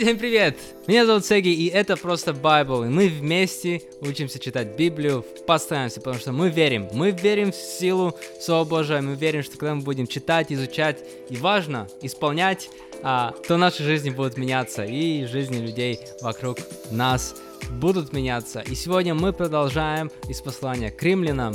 Всем 0.00 0.16
привет! 0.16 0.56
Меня 0.86 1.04
зовут 1.04 1.26
Сеги, 1.26 1.52
и 1.52 1.66
это 1.66 1.94
просто 1.94 2.30
Bible, 2.30 2.86
и 2.86 2.88
мы 2.88 3.08
вместе 3.08 3.82
учимся 4.00 4.38
читать 4.38 4.74
Библию 4.74 5.20
в 5.20 5.44
потому 5.44 6.16
что 6.16 6.32
мы 6.32 6.48
верим. 6.48 6.88
Мы 6.94 7.10
верим 7.10 7.52
в 7.52 7.54
силу 7.54 8.16
Слова 8.40 8.64
Божия, 8.64 9.02
мы 9.02 9.14
верим, 9.14 9.42
что 9.42 9.58
когда 9.58 9.74
мы 9.74 9.82
будем 9.82 10.06
читать, 10.06 10.50
изучать, 10.52 11.04
и 11.28 11.36
важно 11.36 11.86
исполнять, 12.00 12.70
а, 13.02 13.34
то 13.46 13.58
наши 13.58 13.82
жизни 13.82 14.08
будут 14.08 14.38
меняться, 14.38 14.86
и 14.86 15.26
жизни 15.26 15.58
людей 15.58 16.00
вокруг 16.22 16.56
нас 16.90 17.36
будут 17.72 18.14
меняться. 18.14 18.60
И 18.60 18.74
сегодня 18.74 19.14
мы 19.14 19.34
продолжаем 19.34 20.10
из 20.30 20.40
послания 20.40 20.90
к 20.90 21.02
римлянам. 21.02 21.54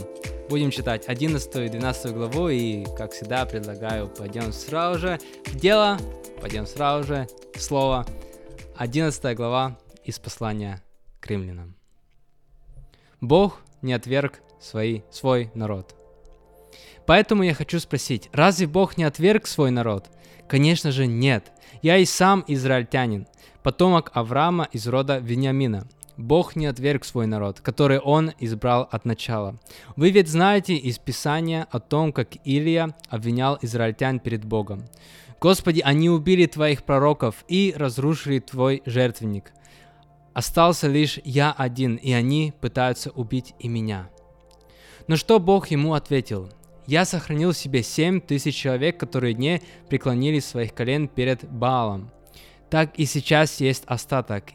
Будем 0.49 0.69
читать 0.69 1.05
11 1.07 1.55
и 1.55 1.69
12 1.69 2.13
главу, 2.13 2.49
и, 2.49 2.85
как 2.95 3.13
всегда, 3.13 3.47
предлагаю, 3.47 4.07
пойдем 4.07 4.53
сразу 4.53 4.99
же 4.99 5.19
в 5.47 5.55
дело, 5.55 5.97
пойдем 6.39 6.67
сразу 6.67 7.07
же 7.07 7.27
в 7.55 7.59
слово. 7.59 8.05
11 8.77 9.37
глава 9.37 9.77
из 10.03 10.19
послания 10.19 10.83
к 11.21 11.27
римлянам. 11.27 11.75
Бог 13.21 13.61
не 13.81 13.93
отверг 13.93 14.41
свои, 14.59 15.01
свой 15.09 15.49
народ. 15.53 15.95
Поэтому 17.05 17.43
я 17.43 17.53
хочу 17.53 17.79
спросить, 17.79 18.29
разве 18.33 18.67
Бог 18.67 18.97
не 18.97 19.05
отверг 19.05 19.47
свой 19.47 19.71
народ? 19.71 20.09
Конечно 20.49 20.91
же 20.91 21.07
нет. 21.07 21.53
Я 21.81 21.97
и 21.97 22.05
сам 22.05 22.43
израильтянин, 22.49 23.27
потомок 23.63 24.11
Авраама 24.13 24.67
из 24.73 24.85
рода 24.87 25.19
Вениамина. 25.19 25.87
Бог 26.17 26.57
не 26.57 26.65
отверг 26.65 27.05
свой 27.05 27.27
народ, 27.27 27.61
который 27.61 27.99
Он 27.99 28.33
избрал 28.39 28.89
от 28.91 29.05
начала. 29.05 29.57
Вы 29.95 30.11
ведь 30.11 30.27
знаете 30.27 30.75
из 30.75 30.99
Писания 30.99 31.65
о 31.71 31.79
том, 31.79 32.11
как 32.11 32.35
Илия 32.45 32.93
обвинял 33.07 33.57
израильтян 33.61 34.19
перед 34.19 34.43
Богом. 34.43 34.83
Господи, 35.39 35.81
они 35.81 36.09
убили 36.09 36.45
Твоих 36.45 36.83
пророков 36.83 37.43
и 37.47 37.73
разрушили 37.75 38.39
Твой 38.39 38.81
жертвенник. 38.85 39.51
Остался 40.33 40.87
лишь 40.87 41.19
я 41.23 41.51
один, 41.51 41.95
и 41.95 42.11
они 42.11 42.53
пытаются 42.59 43.11
убить 43.11 43.53
и 43.59 43.67
меня. 43.67 44.09
Но 45.07 45.15
что 45.15 45.39
Бог 45.39 45.67
ему 45.67 45.93
ответил? 45.93 46.49
Я 46.87 47.05
сохранил 47.05 47.53
себе 47.53 47.83
семь 47.83 48.19
тысяч 48.19 48.55
человек, 48.55 48.99
которые 48.99 49.33
не 49.33 49.61
преклонили 49.89 50.39
своих 50.39 50.73
колен 50.73 51.07
перед 51.07 51.49
Баалом. 51.49 52.11
Так 52.69 52.97
и 52.99 53.05
сейчас 53.05 53.59
есть 53.59 53.83
остаток, 53.85 54.45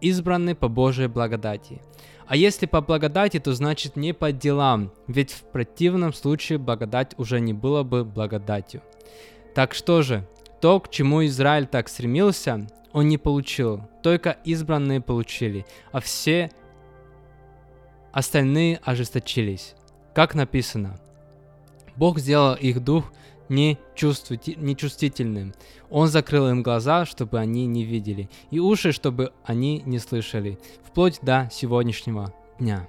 избранный 0.00 0.54
по 0.54 0.68
Божьей 0.68 1.08
благодати. 1.08 1.80
А 2.26 2.36
если 2.36 2.66
по 2.66 2.80
благодати, 2.80 3.38
то 3.38 3.52
значит 3.52 3.96
не 3.96 4.14
по 4.14 4.32
делам, 4.32 4.92
ведь 5.08 5.32
в 5.32 5.42
противном 5.42 6.14
случае 6.14 6.58
благодать 6.58 7.14
уже 7.18 7.40
не 7.40 7.52
была 7.52 7.84
бы 7.84 8.04
благодатью. 8.04 8.82
Так 9.54 9.74
что 9.74 10.02
же, 10.02 10.26
то, 10.60 10.80
к 10.80 10.90
чему 10.90 11.24
Израиль 11.26 11.66
так 11.66 11.88
стремился, 11.88 12.66
он 12.92 13.08
не 13.08 13.18
получил, 13.18 13.82
только 14.02 14.36
избранные 14.44 15.00
получили, 15.00 15.66
а 15.92 16.00
все 16.00 16.50
остальные 18.12 18.80
ожесточились. 18.84 19.74
Как 20.14 20.34
написано, 20.34 20.98
Бог 21.96 22.18
сделал 22.18 22.54
их 22.54 22.82
дух 22.82 23.12
нечувствительным. 23.48 25.52
Он 25.90 26.08
закрыл 26.08 26.48
им 26.48 26.62
глаза, 26.62 27.04
чтобы 27.04 27.38
они 27.38 27.66
не 27.66 27.84
видели, 27.84 28.30
и 28.50 28.58
уши, 28.58 28.92
чтобы 28.92 29.32
они 29.44 29.82
не 29.84 29.98
слышали, 29.98 30.58
вплоть 30.84 31.20
до 31.20 31.48
сегодняшнего 31.52 32.32
дня. 32.58 32.88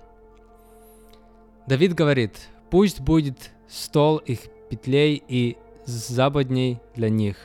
Давид 1.68 1.94
говорит, 1.94 2.48
пусть 2.70 3.02
будет 3.02 3.52
стол 3.68 4.18
их 4.18 4.40
петлей 4.70 5.22
и 5.28 5.58
западней 5.92 6.80
для 6.96 7.10
них, 7.10 7.38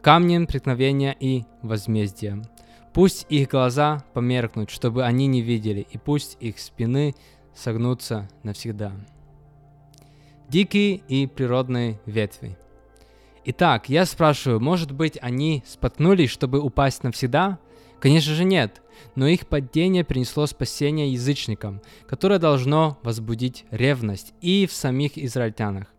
камнем 0.00 0.46
преткновения 0.46 1.16
и 1.18 1.44
возмездия. 1.62 2.42
Пусть 2.92 3.26
их 3.28 3.48
глаза 3.48 4.04
померкнут, 4.14 4.70
чтобы 4.70 5.04
они 5.04 5.26
не 5.26 5.42
видели, 5.42 5.86
и 5.90 5.98
пусть 5.98 6.36
их 6.40 6.58
спины 6.58 7.14
согнутся 7.54 8.28
навсегда. 8.42 8.92
Дикие 10.48 10.96
и 11.08 11.26
природные 11.26 12.00
ветви. 12.06 12.56
Итак, 13.44 13.88
я 13.88 14.04
спрашиваю, 14.04 14.60
может 14.60 14.92
быть 14.92 15.18
они 15.20 15.62
споткнулись, 15.66 16.30
чтобы 16.30 16.60
упасть 16.60 17.02
навсегда? 17.02 17.58
Конечно 18.00 18.34
же 18.34 18.44
нет, 18.44 18.82
но 19.14 19.26
их 19.26 19.46
падение 19.46 20.04
принесло 20.04 20.46
спасение 20.46 21.12
язычникам, 21.12 21.80
которое 22.06 22.38
должно 22.38 22.98
возбудить 23.02 23.64
ревность 23.70 24.32
и 24.40 24.66
в 24.66 24.72
самих 24.72 25.18
израильтянах. 25.18 25.92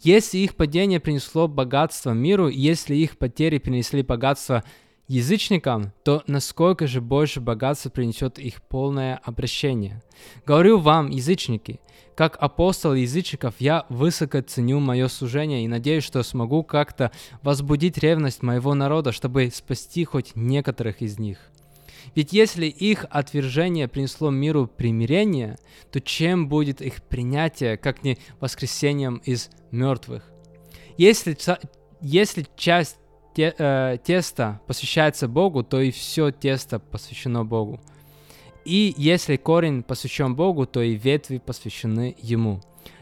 Если 0.00 0.38
их 0.38 0.56
падение 0.56 1.00
принесло 1.00 1.48
богатство 1.48 2.12
миру, 2.12 2.48
если 2.48 2.94
их 2.94 3.18
потери 3.18 3.58
принесли 3.58 4.02
богатство 4.02 4.64
язычникам, 5.08 5.92
то 6.02 6.22
насколько 6.26 6.86
же 6.86 7.00
больше 7.00 7.40
богатства 7.40 7.90
принесет 7.90 8.38
их 8.38 8.62
полное 8.62 9.20
обращение? 9.24 10.02
Говорю 10.46 10.78
вам, 10.78 11.10
язычники, 11.10 11.80
как 12.14 12.36
апостол 12.40 12.94
язычников, 12.94 13.54
я 13.58 13.86
высоко 13.88 14.40
ценю 14.40 14.78
мое 14.78 15.08
служение 15.08 15.64
и 15.64 15.68
надеюсь, 15.68 16.04
что 16.04 16.22
смогу 16.22 16.62
как-то 16.62 17.10
возбудить 17.42 17.98
ревность 17.98 18.42
моего 18.42 18.74
народа, 18.74 19.10
чтобы 19.10 19.50
спасти 19.52 20.04
хоть 20.04 20.36
некоторых 20.36 21.02
из 21.02 21.18
них. 21.18 21.38
Ведь 22.14 22.32
если 22.32 22.66
их 22.66 23.06
отвержение 23.10 23.88
принесло 23.88 24.30
миру 24.30 24.66
примирение, 24.66 25.58
то 25.90 26.00
чем 26.00 26.48
будет 26.48 26.80
их 26.80 27.02
принятие, 27.02 27.76
как 27.76 28.04
не 28.04 28.18
воскресением 28.40 29.16
из 29.24 29.50
мертвых? 29.70 30.30
Если, 30.96 31.36
если 32.00 32.46
часть 32.56 32.96
те, 33.34 33.52
э, 33.58 33.98
теста 34.04 34.60
посвящается 34.66 35.26
Богу, 35.26 35.64
то 35.64 35.80
и 35.80 35.90
все 35.90 36.30
тесто 36.30 36.78
посвящено 36.78 37.44
Богу. 37.44 37.80
И 38.64 38.94
если 38.96 39.36
корень 39.36 39.82
посвящен 39.82 40.36
Богу, 40.36 40.66
то 40.66 40.80
и 40.80 40.94
ветви 40.94 41.38
посвящены 41.38 42.16
Ему. 42.18 42.60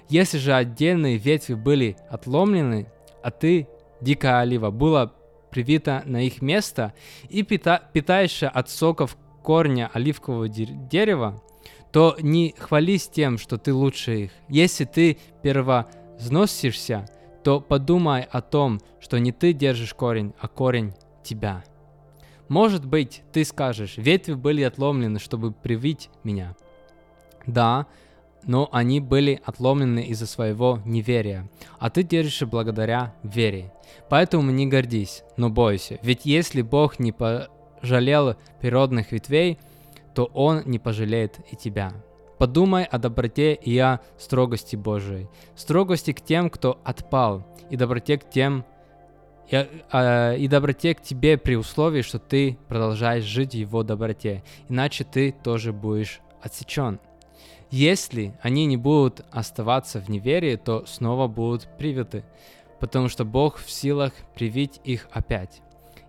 Если 0.09 0.39
же 0.39 0.55
отдельные 0.55 1.19
ветви 1.19 1.55
были 1.55 1.97
отломлены, 2.11 2.91
а 3.23 3.31
ты, 3.31 3.69
дикая 4.01 4.41
олива, 4.41 4.71
была 4.71 5.13
привита 5.53 6.03
на 6.07 6.27
их 6.27 6.43
место 6.43 6.93
и 7.29 7.45
пита, 7.45 7.81
питаешься 7.93 8.49
от 8.49 8.69
соков 8.69 9.17
корня 9.43 9.91
оливкового 9.93 10.49
дерева, 10.49 11.43
то 11.93 12.17
не 12.21 12.55
хвались 12.59 13.09
тем, 13.09 13.39
что 13.39 13.59
ты 13.59 13.73
лучше 13.73 14.25
их. 14.25 14.33
Если 14.49 14.85
ты 14.85 15.19
первозносишься, 15.43 17.07
то 17.45 17.61
подумай 17.61 18.23
о 18.23 18.41
том, 18.41 18.81
что 18.99 19.19
не 19.19 19.31
ты 19.31 19.53
держишь 19.53 19.95
корень, 19.95 20.33
а 20.41 20.49
корень 20.49 20.95
тебя. 21.23 21.65
Может 22.49 22.85
быть, 22.85 23.23
ты 23.33 23.45
скажешь, 23.45 23.97
ветви 23.97 24.35
были 24.35 24.63
отломлены, 24.63 25.19
чтобы 25.19 25.53
привить 25.53 26.09
меня. 26.25 26.57
Да, 27.47 27.87
но 28.45 28.69
они 28.73 29.01
были 29.01 29.41
отломлены 29.45 30.05
из-за 30.07 30.27
своего 30.27 30.81
неверия, 30.85 31.49
а 31.79 31.91
ты 31.91 32.03
держишь 32.03 32.43
благодаря 32.43 33.15
вере. 33.23 33.73
Поэтому 34.09 34.51
не 34.51 34.67
гордись, 34.67 35.23
но 35.37 35.51
бойся, 35.51 35.99
ведь 36.03 36.25
если 36.25 36.63
Бог 36.63 36.99
не 36.99 37.13
пожалел 37.13 38.37
природных 38.61 39.13
ветвей, 39.13 39.59
то 40.15 40.25
Он 40.35 40.63
не 40.67 40.79
пожалеет 40.79 41.41
и 41.51 41.57
тебя. 41.57 41.93
Подумай 42.39 42.85
о 42.85 42.99
доброте 42.99 43.55
и 43.55 43.79
о 43.79 44.01
строгости 44.19 44.77
Божией, 44.77 45.29
строгости 45.55 46.13
к 46.13 46.21
тем, 46.21 46.51
кто 46.51 46.81
отпал, 46.85 47.47
и 47.71 47.77
доброте 47.77 48.19
к 48.19 48.29
тем, 48.29 48.65
и, 49.49 49.69
э, 49.93 50.37
и 50.39 50.49
доброте 50.49 50.95
к 50.95 51.03
тебе 51.03 51.39
при 51.39 51.55
условии, 51.55 52.03
что 52.03 52.19
ты 52.19 52.59
продолжаешь 52.69 53.25
жить 53.25 53.53
в 53.53 53.59
его 53.59 53.83
доброте, 53.83 54.43
иначе 54.69 55.05
ты 55.05 55.33
тоже 55.33 55.73
будешь 55.73 56.21
отсечен. 56.43 56.99
Если 57.71 58.35
они 58.43 58.67
не 58.67 58.77
будут 58.77 59.25
оставаться 59.31 60.01
в 60.01 60.11
неверии, 60.11 60.57
то 60.57 60.85
снова 60.87 61.27
будут 61.27 61.69
привиты, 61.79 62.25
потому 62.81 63.09
что 63.09 63.25
Бог 63.25 63.57
в 63.57 63.71
силах 63.71 64.13
привить 64.35 64.81
их 64.85 65.09
опять. 65.11 65.63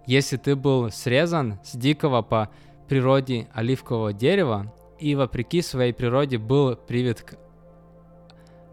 Если 0.05 0.35
ты 0.37 0.55
был 0.55 0.91
срезан 0.91 1.59
с 1.63 1.75
дикого 1.75 2.21
по 2.21 2.49
природе 2.89 3.47
оливкового 3.53 4.11
дерева 4.11 4.73
и 4.99 5.15
вопреки 5.15 5.61
своей 5.61 5.93
природе 5.93 6.37
был 6.37 6.75
привит 6.75 7.21
к 7.21 7.35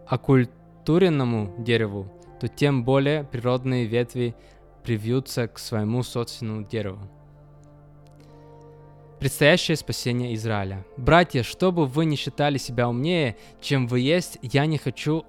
оккультуренному 0.09 1.55
дереву, 1.59 2.13
то 2.41 2.49
тем 2.49 2.85
более 2.85 3.23
природные 3.23 3.87
ветви 3.87 4.35
привьются 4.83 5.47
к 5.47 5.59
своему 5.59 6.03
собственному 6.03 6.67
дереву 6.67 7.09
предстоящее 9.21 9.77
спасение 9.77 10.35
Израиля. 10.35 10.85
Братья, 10.97 11.43
чтобы 11.43 11.87
вы 11.87 12.07
не 12.07 12.17
считали 12.17 12.59
себя 12.59 12.89
умнее, 12.89 13.37
чем 13.61 13.87
вы 13.87 14.01
есть, 14.01 14.39
я 14.43 14.67
не 14.67 14.79
хочу 14.79 15.25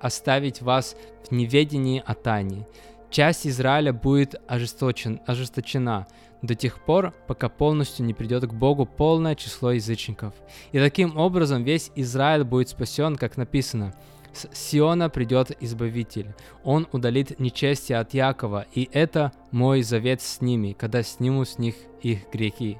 оставить 0.00 0.60
вас 0.60 0.96
в 1.28 1.32
неведении 1.32 2.02
о 2.04 2.14
тайне. 2.14 2.66
Часть 3.10 3.46
Израиля 3.46 3.92
будет 3.92 4.34
ожесточен, 4.48 5.20
ожесточена 5.26 6.06
до 6.42 6.56
тех 6.56 6.82
пор, 6.84 7.14
пока 7.28 7.48
полностью 7.48 8.04
не 8.04 8.14
придет 8.14 8.44
к 8.46 8.52
Богу 8.52 8.84
полное 8.84 9.36
число 9.36 9.70
язычников. 9.70 10.34
И 10.72 10.78
таким 10.78 11.16
образом 11.16 11.62
весь 11.62 11.92
Израиль 11.94 12.42
будет 12.42 12.70
спасен, 12.70 13.16
как 13.16 13.36
написано. 13.36 13.94
С 14.32 14.48
Сиона 14.52 15.10
придет 15.10 15.56
Избавитель. 15.60 16.34
Он 16.64 16.88
удалит 16.90 17.38
нечестие 17.38 17.98
от 17.98 18.14
Якова, 18.14 18.66
и 18.74 18.88
это 18.92 19.30
мой 19.50 19.82
завет 19.82 20.22
с 20.22 20.40
ними, 20.40 20.72
когда 20.72 21.02
сниму 21.02 21.44
с 21.44 21.58
них 21.58 21.76
их 22.00 22.30
грехи. 22.32 22.78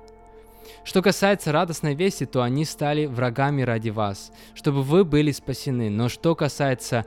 Что 0.85 1.03
касается 1.03 1.53
радостной 1.53 1.95
вести, 1.95 2.27
то 2.27 2.43
они 2.43 2.65
стали 2.65 3.07
врагами 3.07 3.63
ради 3.63 3.91
вас, 3.91 4.33
чтобы 4.55 4.83
вы 4.83 5.05
были 5.05 5.33
спасены. 5.33 5.91
Но 5.91 6.09
что 6.09 6.35
касается 6.35 7.05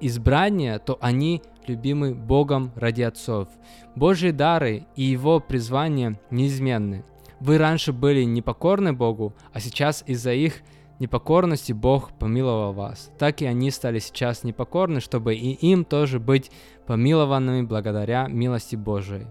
избрания, 0.00 0.78
то 0.78 0.98
они 1.00 1.42
любимы 1.66 2.14
Богом 2.14 2.72
ради 2.74 3.02
отцов. 3.02 3.48
Божьи 3.94 4.30
дары 4.30 4.86
и 4.96 5.02
Его 5.02 5.40
призвание 5.40 6.18
неизменны. 6.30 7.04
Вы 7.40 7.58
раньше 7.58 7.92
были 7.92 8.24
непокорны 8.24 8.92
Богу, 8.92 9.34
а 9.52 9.60
сейчас 9.60 10.02
из-за 10.06 10.32
их 10.32 10.62
непокорности 10.98 11.72
Бог 11.72 12.10
помиловал 12.18 12.72
вас. 12.72 13.12
Так 13.18 13.42
и 13.42 13.46
они 13.46 13.70
стали 13.70 14.00
сейчас 14.00 14.42
непокорны, 14.42 15.00
чтобы 15.00 15.34
и 15.34 15.52
им 15.52 15.84
тоже 15.84 16.18
быть 16.18 16.50
помилованными 16.86 17.62
благодаря 17.62 18.26
милости 18.26 18.74
Божией, 18.74 19.26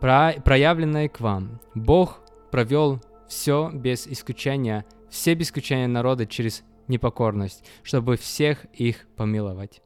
про 0.00 0.34
проявленной 0.44 1.08
к 1.08 1.20
вам. 1.20 1.60
Бог 1.74 2.20
провел 2.52 3.00
все 3.30 3.70
без 3.72 4.08
исключения, 4.08 4.84
все 5.08 5.34
без 5.34 5.46
исключения 5.46 5.86
народы 5.86 6.26
через 6.26 6.64
непокорность, 6.88 7.64
чтобы 7.84 8.16
всех 8.16 8.64
их 8.74 9.06
помиловать. 9.16 9.80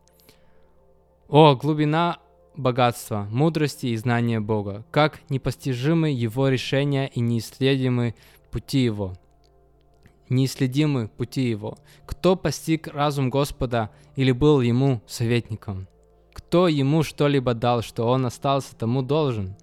О, 1.29 1.55
глубина 1.55 2.21
богатства, 2.57 3.29
мудрости 3.31 3.89
и 3.89 3.97
знания 3.97 4.41
Бога, 4.41 4.87
как 4.91 5.21
непостижимы 5.29 6.09
Его 6.09 6.49
решения 6.49 7.07
и 7.09 7.21
неисследимы 7.21 8.15
пути 8.51 8.83
Его. 8.83 9.13
Неисследимы 10.31 11.09
пути 11.09 11.43
Его. 11.43 11.77
Кто 12.07 12.37
постиг 12.37 12.89
разум 12.89 13.29
Господа 13.29 13.91
или 14.17 14.33
был 14.33 14.63
Ему 14.63 15.03
советником? 15.07 15.87
Кто 16.33 16.67
Ему 16.67 17.03
что-либо 17.03 17.53
дал, 17.53 17.83
что 17.83 18.09
Он 18.09 18.25
остался 18.25 18.75
тому 18.75 19.03
должен? 19.03 19.55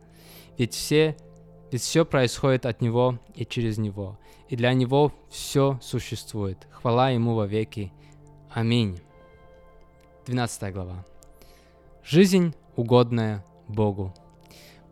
Ведь 0.60 0.74
все 0.75 1.18
ведь 1.72 1.82
все 1.82 2.06
происходит 2.06 2.66
от 2.66 2.82
Него 2.82 3.18
и 3.34 3.46
через 3.46 3.78
Него, 3.78 4.20
и 4.50 4.56
для 4.56 4.74
Него 4.74 5.14
все 5.30 5.80
существует. 5.82 6.68
Хвала 6.72 7.10
Ему 7.10 7.36
во 7.36 7.48
веки. 7.48 7.94
Аминь. 8.52 9.00
12 10.28 10.74
глава. 10.74 11.06
Жизнь 12.04 12.54
угодная 12.76 13.44
Богу. 13.68 14.14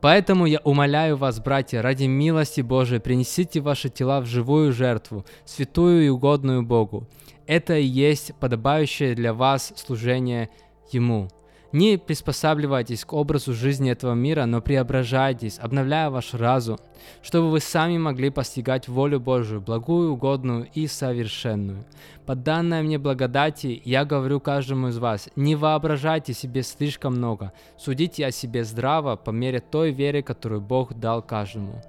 Поэтому 0.01 0.45
я 0.45 0.59
умоляю 0.59 1.17
вас, 1.17 1.41
братья, 1.41 1.81
ради 1.81 2.05
милости 2.05 2.61
Божией, 2.61 3.01
принесите 3.01 3.59
ваши 3.59 3.89
тела 3.89 4.21
в 4.21 4.25
живую 4.25 4.71
жертву, 4.71 5.25
святую 5.43 6.05
и 6.05 6.09
угодную 6.09 6.63
Богу. 6.63 7.05
Это 7.45 7.77
и 7.77 7.83
есть 7.83 8.33
подобающее 8.35 9.13
для 9.13 9.33
вас 9.33 9.73
служение 9.75 10.49
Ему. 10.91 11.27
Не 11.71 11.97
приспосабливайтесь 11.97 13.05
к 13.05 13.13
образу 13.13 13.53
жизни 13.53 13.91
этого 13.91 14.15
мира, 14.15 14.45
но 14.45 14.59
преображайтесь, 14.59 15.59
обновляя 15.59 16.09
ваш 16.09 16.33
разум, 16.33 16.79
чтобы 17.21 17.51
вы 17.51 17.59
сами 17.59 17.99
могли 17.99 18.31
постигать 18.31 18.87
волю 18.87 19.19
Божию, 19.19 19.61
благую, 19.61 20.13
угодную 20.13 20.67
и 20.73 20.87
совершенную. 20.87 21.85
По 22.25 22.33
данной 22.33 22.81
мне 22.81 22.97
благодати 22.97 23.79
я 23.85 24.03
говорю 24.03 24.39
каждому 24.39 24.87
из 24.87 24.97
вас, 24.97 25.29
не 25.35 25.55
воображайте 25.55 26.33
себе 26.33 26.63
слишком 26.63 27.13
много, 27.13 27.53
судите 27.77 28.25
о 28.25 28.31
себе 28.31 28.63
здраво 28.63 29.15
по 29.15 29.29
мере 29.29 29.59
той 29.59 29.91
веры, 29.91 30.23
которую 30.23 30.61
Бог 30.61 30.95
дал 30.95 31.21
каждому. 31.21 31.83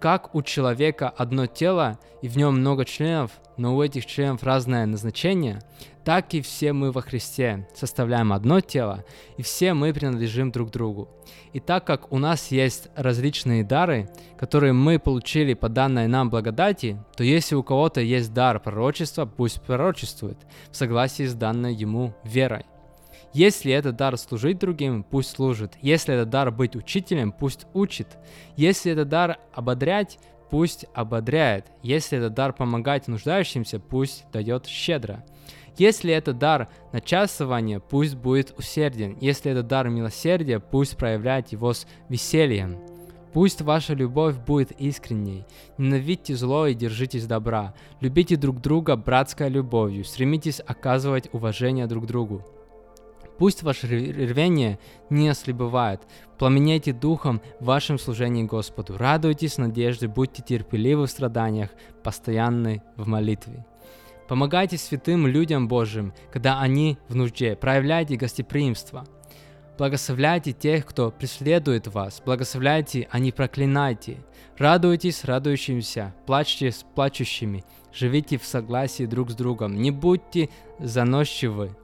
Как 0.00 0.34
у 0.34 0.42
человека 0.42 1.10
одно 1.10 1.46
тело 1.46 1.98
и 2.22 2.28
в 2.28 2.36
нем 2.38 2.58
много 2.58 2.86
членов, 2.86 3.32
но 3.58 3.76
у 3.76 3.82
этих 3.82 4.06
членов 4.06 4.42
разное 4.42 4.86
назначение, 4.86 5.60
так 6.06 6.32
и 6.32 6.40
все 6.40 6.72
мы 6.72 6.90
во 6.90 7.02
Христе 7.02 7.68
составляем 7.74 8.32
одно 8.32 8.62
тело, 8.62 9.04
и 9.36 9.42
все 9.42 9.74
мы 9.74 9.92
принадлежим 9.92 10.52
друг 10.52 10.70
другу. 10.70 11.10
И 11.52 11.60
так 11.60 11.84
как 11.84 12.10
у 12.10 12.16
нас 12.16 12.50
есть 12.50 12.88
различные 12.96 13.62
дары, 13.62 14.08
которые 14.38 14.72
мы 14.72 14.98
получили 14.98 15.52
по 15.52 15.68
данной 15.68 16.06
нам 16.08 16.30
благодати, 16.30 16.96
то 17.14 17.22
если 17.22 17.54
у 17.54 17.62
кого-то 17.62 18.00
есть 18.00 18.32
дар 18.32 18.58
пророчества, 18.58 19.26
пусть 19.26 19.60
пророчествует 19.60 20.38
в 20.70 20.76
согласии 20.76 21.26
с 21.26 21.34
данной 21.34 21.74
ему 21.74 22.14
верой. 22.24 22.64
Если 23.32 23.72
это 23.72 23.92
дар 23.92 24.16
служить 24.16 24.58
другим, 24.58 25.04
пусть 25.04 25.36
служит. 25.36 25.74
Если 25.80 26.14
это 26.14 26.28
дар 26.28 26.50
быть 26.50 26.74
учителем, 26.74 27.30
пусть 27.30 27.66
учит. 27.74 28.18
Если 28.56 28.90
это 28.90 29.04
дар 29.04 29.38
ободрять, 29.52 30.18
пусть 30.50 30.86
ободряет. 30.94 31.66
Если 31.82 32.18
это 32.18 32.28
дар 32.28 32.52
помогать 32.52 33.06
нуждающимся, 33.06 33.78
пусть 33.78 34.24
дает 34.32 34.66
щедро. 34.66 35.24
Если 35.78 36.12
это 36.12 36.32
дар 36.32 36.68
начасывания, 36.92 37.78
пусть 37.78 38.16
будет 38.16 38.52
усерден. 38.58 39.16
Если 39.20 39.52
это 39.52 39.62
дар 39.62 39.88
милосердия, 39.88 40.58
пусть 40.58 40.96
проявляет 40.96 41.48
его 41.52 41.72
с 41.72 41.86
весельем. 42.08 42.78
Пусть 43.32 43.62
ваша 43.62 43.94
любовь 43.94 44.36
будет 44.36 44.72
искренней. 44.72 45.46
Ненавидьте 45.78 46.34
зло 46.34 46.66
и 46.66 46.74
держитесь 46.74 47.26
добра. 47.26 47.74
Любите 48.00 48.34
друг 48.34 48.60
друга 48.60 48.96
братской 48.96 49.48
любовью. 49.48 50.04
Стремитесь 50.04 50.60
оказывать 50.66 51.32
уважение 51.32 51.86
друг 51.86 52.06
другу. 52.06 52.44
Пусть 53.40 53.62
ваше 53.62 53.86
рвение 53.86 54.78
не 55.08 55.30
ослабевает. 55.30 56.02
Пламеняйте 56.38 56.92
духом 56.92 57.40
в 57.58 57.64
вашем 57.64 57.98
служении 57.98 58.42
Господу. 58.42 58.98
Радуйтесь 58.98 59.56
надежде, 59.56 60.08
будьте 60.08 60.42
терпеливы 60.42 61.06
в 61.06 61.10
страданиях, 61.10 61.70
постоянны 62.02 62.82
в 62.96 63.08
молитве. 63.08 63.64
Помогайте 64.28 64.76
святым 64.76 65.26
людям 65.26 65.68
Божьим, 65.68 66.12
когда 66.30 66.60
они 66.60 66.98
в 67.08 67.14
нужде. 67.14 67.56
Проявляйте 67.56 68.16
гостеприимство. 68.16 69.06
Благословляйте 69.78 70.52
тех, 70.52 70.84
кто 70.84 71.10
преследует 71.10 71.86
вас. 71.86 72.20
Благословляйте, 72.22 73.08
а 73.10 73.18
не 73.18 73.32
проклинайте. 73.32 74.18
Радуйтесь 74.58 75.24
радующимся, 75.24 76.14
плачьте 76.26 76.70
с 76.70 76.84
плачущими. 76.94 77.64
Живите 77.90 78.36
в 78.36 78.44
согласии 78.44 79.06
друг 79.06 79.30
с 79.30 79.34
другом. 79.34 79.80
Не 79.80 79.90
будьте 79.90 80.50
заносчивы. 80.78 81.74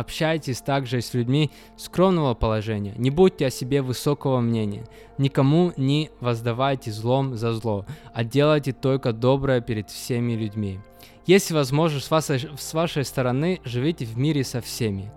Общайтесь 0.00 0.62
также 0.62 1.02
с 1.02 1.12
людьми 1.12 1.50
скромного 1.76 2.32
положения. 2.32 2.94
Не 2.96 3.10
будьте 3.10 3.44
о 3.44 3.50
себе 3.50 3.82
высокого 3.82 4.40
мнения. 4.40 4.86
Никому 5.18 5.74
не 5.76 6.08
воздавайте 6.20 6.90
злом 6.90 7.36
за 7.36 7.52
зло, 7.52 7.84
а 8.14 8.24
делайте 8.24 8.72
только 8.72 9.12
доброе 9.12 9.60
перед 9.60 9.90
всеми 9.90 10.32
людьми. 10.32 10.80
Если 11.26 11.52
возможно, 11.52 12.00
с, 12.00 12.10
вас, 12.10 12.30
с 12.30 12.72
вашей 12.72 13.04
стороны 13.04 13.60
живите 13.62 14.06
в 14.06 14.16
мире 14.16 14.42
со 14.42 14.62
всеми. 14.62 15.12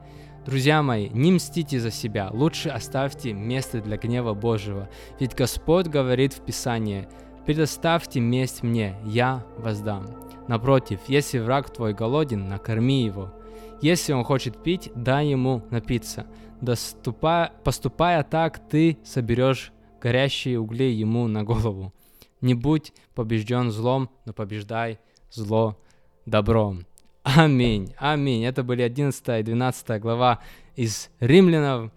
Друзья 0.46 0.84
мои, 0.84 1.08
не 1.08 1.32
мстите 1.32 1.80
за 1.80 1.90
себя, 1.90 2.30
лучше 2.34 2.68
оставьте 2.68 3.32
место 3.32 3.80
для 3.80 3.96
гнева 3.96 4.34
Божьего, 4.34 4.90
ведь 5.18 5.34
Господь 5.34 5.88
говорит 5.88 6.34
в 6.34 6.42
Писании, 6.42 7.08
«Предоставьте 7.46 8.20
месть 8.20 8.64
мне, 8.64 8.98
я 9.06 9.46
воздам». 9.58 10.08
Напротив, 10.50 11.00
если 11.08 11.40
враг 11.40 11.70
твой 11.70 11.94
голоден, 11.94 12.50
накорми 12.50 13.06
его. 13.06 13.32
Если 13.82 14.14
он 14.14 14.24
хочет 14.24 14.62
пить, 14.64 14.92
дай 14.96 15.28
ему 15.28 15.64
напиться. 15.70 16.26
Доступая, 16.62 17.52
поступая 17.64 18.24
так, 18.24 18.60
ты 18.70 18.98
соберешь 19.04 19.72
горящие 20.02 20.60
угли 20.60 20.92
ему 20.92 21.28
на 21.28 21.44
голову. 21.44 21.94
Не 22.42 22.54
будь 22.54 22.94
побежден 23.16 23.72
злом, 23.72 24.10
но 24.26 24.34
побеждай 24.34 25.00
зло 25.32 25.78
добром. 26.26 26.86
Аминь, 27.24 27.94
аминь. 27.98 28.44
Это 28.44 28.64
были 28.64 28.82
11 28.82 29.40
и 29.40 29.44
12 29.44 30.02
глава 30.02 30.40
из 30.76 31.10
Римлянам, 31.22 31.92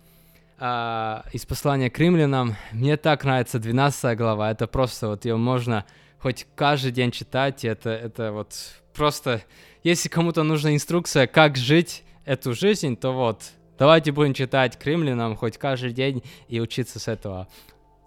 э, 0.61 1.21
из 1.33 1.45
послания 1.47 1.91
к 1.91 1.99
римлянам. 1.99 2.55
Мне 2.71 2.97
так 2.97 3.25
нравится 3.25 3.59
12 3.59 4.17
глава. 4.17 4.53
Это 4.53 4.69
просто 4.69 5.09
вот 5.09 5.25
ее 5.25 5.37
можно 5.37 5.85
хоть 6.21 6.47
каждый 6.55 6.93
день 6.93 7.11
читать. 7.11 7.65
Это, 7.65 7.91
это 7.91 8.33
вот 8.33 8.55
просто... 8.95 9.43
Если 9.87 10.09
кому-то 10.09 10.43
нужна 10.43 10.75
инструкция, 10.75 11.29
как 11.29 11.57
жить 11.57 12.03
эту 12.25 12.55
жизнь, 12.55 12.97
то 12.97 13.13
вот, 13.13 13.53
давайте 13.79 14.11
будем 14.11 14.35
читать 14.35 14.77
к 14.77 14.85
римлянам 14.85 15.37
хоть 15.37 15.59
каждый 15.59 15.93
день 15.93 16.25
и 16.49 16.59
учиться 16.59 16.99
с 16.99 17.07
этого. 17.07 17.47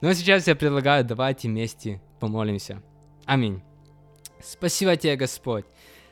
Но 0.01 0.11
сейчас 0.11 0.45
я 0.47 0.57
предлагаю, 0.57 1.05
давайте 1.05 1.47
вместе 1.47 2.01
помолимся. 2.19 2.83
Аминь. 3.25 3.61
Спасибо 4.43 4.97
тебе, 4.97 5.15
Господь. 5.15 5.63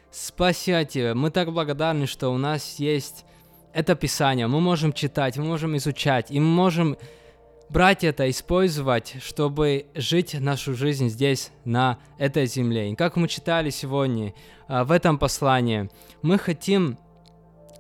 Спасибо 0.10 0.86
тебе. 0.86 1.14
Мы 1.14 1.32
так 1.32 1.52
благодарны, 1.52 2.08
что 2.08 2.30
у 2.30 2.38
нас 2.38 2.80
есть 2.80 3.26
это 3.74 3.94
Писание. 3.96 4.48
Мы 4.48 4.62
можем 4.62 4.94
читать, 4.94 5.36
мы 5.36 5.44
можем 5.44 5.76
изучать, 5.76 6.32
и 6.32 6.40
мы 6.40 6.48
можем 6.48 6.96
брать 7.70 8.04
это, 8.04 8.30
использовать, 8.30 9.16
чтобы 9.22 9.88
жить 9.96 10.40
нашу 10.40 10.74
жизнь 10.74 11.10
здесь, 11.10 11.52
на 11.66 11.98
этой 12.18 12.46
земле. 12.46 12.92
И 12.92 12.96
как 12.96 13.16
мы 13.16 13.28
читали 13.28 13.70
сегодня 13.70 14.34
а, 14.68 14.84
в 14.84 14.92
этом 14.92 15.18
послании, 15.18 15.90
мы 16.22 16.38
хотим 16.38 16.98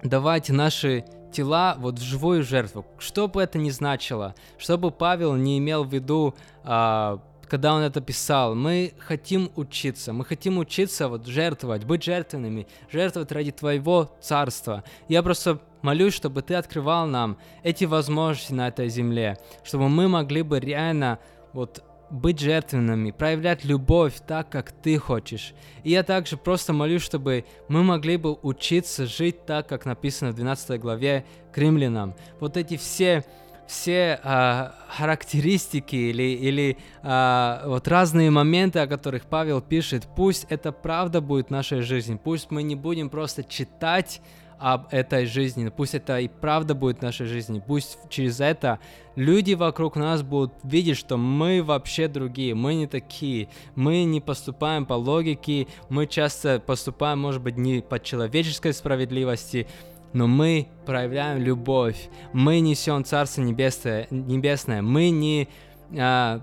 давать 0.03 0.49
наши 0.49 1.05
тела 1.31 1.75
вот 1.79 1.99
в 1.99 2.03
живую 2.03 2.43
жертву, 2.43 2.85
что 2.97 3.27
бы 3.27 3.41
это 3.41 3.57
ни 3.57 3.69
значило, 3.69 4.35
чтобы 4.57 4.91
Павел 4.91 5.35
не 5.35 5.57
имел 5.57 5.83
в 5.83 5.93
виду 5.93 6.35
а, 6.63 7.21
когда 7.49 7.73
он 7.73 7.81
это 7.81 8.01
писал. 8.01 8.55
Мы 8.55 8.93
хотим 8.99 9.51
учиться, 9.55 10.13
мы 10.13 10.25
хотим 10.25 10.57
учиться 10.57 11.07
вот 11.07 11.25
жертвовать, 11.25 11.85
быть 11.85 12.03
жертвенными, 12.03 12.67
жертвовать 12.91 13.31
ради 13.31 13.51
Твоего 13.51 14.11
Царства. 14.21 14.83
Я 15.07 15.23
просто 15.23 15.59
молюсь, 15.81 16.13
чтобы 16.13 16.41
Ты 16.41 16.55
открывал 16.55 17.07
нам 17.07 17.37
эти 17.63 17.85
возможности 17.85 18.53
на 18.53 18.67
этой 18.67 18.89
земле, 18.89 19.37
чтобы 19.63 19.89
мы 19.89 20.07
могли 20.07 20.41
бы 20.41 20.59
реально 20.59 21.19
вот 21.53 21.83
быть 22.09 22.39
жертвенными, 22.39 23.11
проявлять 23.11 23.65
любовь 23.65 24.13
так, 24.25 24.49
как 24.49 24.71
ты 24.71 24.97
хочешь. 24.97 25.53
И 25.83 25.91
я 25.91 26.03
также 26.03 26.37
просто 26.37 26.73
молюсь, 26.73 27.01
чтобы 27.01 27.45
мы 27.67 27.83
могли 27.83 28.17
бы 28.17 28.33
учиться 28.33 29.05
жить 29.05 29.45
так, 29.45 29.67
как 29.67 29.85
написано 29.85 30.31
в 30.31 30.35
12 30.35 30.79
главе 30.79 31.25
к 31.51 31.57
римлянам. 31.57 32.15
Вот 32.39 32.55
эти 32.55 32.77
все 32.77 33.25
все 33.67 34.19
а, 34.23 34.75
характеристики 34.87 35.95
или, 35.95 36.23
или 36.23 36.77
а, 37.03 37.63
вот 37.65 37.87
разные 37.89 38.31
моменты, 38.31 38.79
о 38.79 38.87
которых 38.87 39.25
Павел 39.25 39.61
пишет, 39.61 40.07
пусть 40.15 40.45
это 40.49 40.71
правда 40.71 41.19
будет 41.19 41.47
в 41.47 41.51
нашей 41.51 41.81
жизни, 41.81 42.17
пусть 42.21 42.49
мы 42.49 42.63
не 42.63 42.75
будем 42.75 43.09
просто 43.09 43.43
читать 43.43 44.21
об 44.59 44.87
этой 44.91 45.25
жизни. 45.25 45.69
Пусть 45.69 45.95
это 45.95 46.19
и 46.19 46.27
правда 46.27 46.73
будет 46.75 46.99
в 46.99 47.01
нашей 47.01 47.25
жизни. 47.27 47.61
Пусть 47.65 47.97
через 48.09 48.39
это 48.39 48.79
люди 49.15 49.53
вокруг 49.53 49.95
нас 49.95 50.23
будут 50.23 50.53
видеть, 50.63 50.97
что 50.97 51.17
мы 51.17 51.63
вообще 51.63 52.07
другие, 52.07 52.55
мы 52.55 52.75
не 52.75 52.87
такие, 52.87 53.49
мы 53.75 54.03
не 54.03 54.21
поступаем 54.21 54.85
по 54.85 54.93
логике, 54.93 55.67
мы 55.89 56.07
часто 56.07 56.59
поступаем, 56.59 57.19
может 57.19 57.41
быть, 57.41 57.57
не 57.57 57.81
по 57.81 57.99
человеческой 57.99 58.73
справедливости, 58.73 59.67
но 60.13 60.27
мы 60.27 60.69
проявляем 60.85 61.41
любовь, 61.41 62.09
мы 62.33 62.59
несем 62.59 63.03
Царство 63.03 63.41
Небесное, 63.41 64.81
мы 64.81 65.09
не 65.09 65.49
а, 65.97 66.41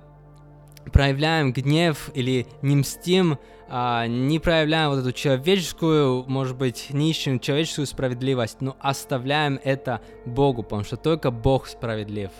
проявляем 0.92 1.52
гнев 1.52 2.10
или 2.14 2.46
не 2.62 2.76
мстим, 2.76 3.38
а, 3.68 4.06
не 4.06 4.38
проявляем 4.38 4.90
вот 4.90 4.98
эту 4.98 5.12
человеческую, 5.12 6.24
может 6.28 6.56
быть, 6.56 6.88
не 6.90 7.12
человеческую 7.14 7.86
справедливость, 7.86 8.60
но 8.60 8.76
оставляем 8.80 9.58
это 9.64 10.00
Богу, 10.26 10.62
потому 10.62 10.84
что 10.84 10.96
только 10.96 11.30
Бог 11.30 11.66
справедлив, 11.66 12.30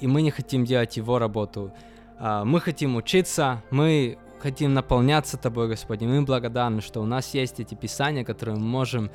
и 0.00 0.06
мы 0.06 0.22
не 0.22 0.30
хотим 0.30 0.64
делать 0.64 0.96
Его 0.96 1.18
работу. 1.18 1.72
А, 2.18 2.44
мы 2.44 2.60
хотим 2.60 2.96
учиться, 2.96 3.62
мы 3.70 4.18
хотим 4.40 4.72
наполняться 4.72 5.36
Тобой, 5.36 5.68
Господи, 5.68 6.04
мы 6.04 6.22
благодарны, 6.22 6.80
что 6.80 7.00
у 7.00 7.06
нас 7.06 7.34
есть 7.34 7.60
эти 7.60 7.74
писания, 7.74 8.24
которые 8.24 8.56
мы 8.56 8.64
можем 8.64 9.10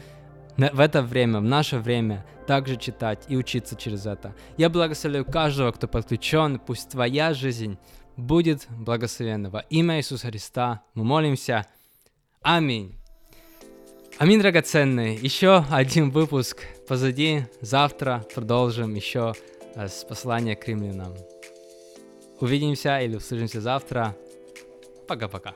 в 0.58 0.80
это 0.80 1.02
время, 1.02 1.40
в 1.40 1.44
наше 1.44 1.80
время, 1.80 2.26
также 2.46 2.78
читать 2.78 3.26
и 3.28 3.36
учиться 3.36 3.76
через 3.76 4.06
это. 4.06 4.36
Я 4.58 4.70
благословляю 4.70 5.26
каждого, 5.26 5.72
кто 5.72 5.88
подключен, 5.88 6.60
пусть 6.60 6.90
твоя 6.90 7.34
жизнь 7.34 7.78
будет 8.18 8.68
благословенно. 8.70 9.50
Во 9.50 9.60
имя 9.70 9.98
Иисуса 9.98 10.28
Христа 10.28 10.84
мы 10.94 11.04
молимся. 11.04 11.66
Аминь. 12.42 12.96
Аминь, 14.20 14.40
драгоценные. 14.40 15.16
Еще 15.16 15.66
один 15.72 16.12
выпуск 16.12 16.64
позади. 16.88 17.46
Завтра 17.62 18.26
продолжим 18.34 18.94
еще 18.94 19.34
э, 19.76 19.88
с 19.88 20.04
послания 20.04 20.56
к 20.56 20.68
римлянам. 20.68 21.16
Увидимся 22.40 23.00
или 23.00 23.16
услышимся 23.16 23.62
завтра. 23.62 24.16
Пока-пока. 25.08 25.56